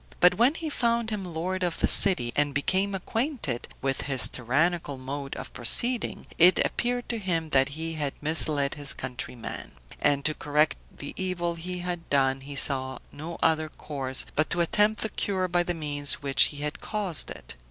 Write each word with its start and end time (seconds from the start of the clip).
But 0.19 0.33
when 0.33 0.55
he 0.55 0.67
found 0.71 1.11
him 1.11 1.23
lord 1.23 1.61
of 1.61 1.77
the 1.77 1.87
city, 1.87 2.33
and 2.35 2.55
became 2.55 2.95
acquainted 2.95 3.67
with 3.83 4.01
his 4.01 4.27
tyrannical 4.29 4.97
mode 4.97 5.35
of 5.35 5.53
proceeding, 5.53 6.25
it 6.39 6.57
appeared 6.65 7.07
to 7.09 7.19
him 7.19 7.51
that 7.51 7.69
he 7.77 7.93
had 7.93 8.15
misled 8.19 8.73
his 8.73 8.93
countrymen; 8.95 9.73
and 10.01 10.25
to 10.25 10.33
correct 10.33 10.77
the 10.91 11.13
evil 11.17 11.53
he 11.53 11.81
had 11.85 12.09
done, 12.09 12.41
he 12.41 12.55
saw 12.55 12.97
no 13.11 13.37
other 13.43 13.69
course, 13.69 14.25
but 14.35 14.49
to 14.49 14.61
attempt 14.61 15.03
the 15.03 15.09
cure 15.09 15.47
by 15.47 15.61
the 15.61 15.75
means 15.75 16.13
which 16.15 16.47
had 16.49 16.81
caused 16.81 17.29
it. 17.29 17.53